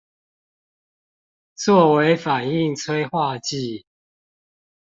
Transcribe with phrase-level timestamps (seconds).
[1.53, 3.85] 作為反應催化劑